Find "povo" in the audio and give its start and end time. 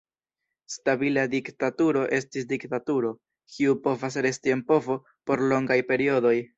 4.75-5.01